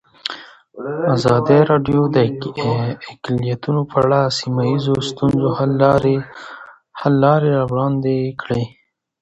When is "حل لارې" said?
6.99-7.47